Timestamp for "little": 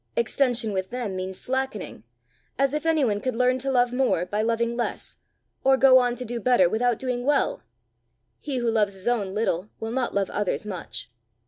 9.35-9.69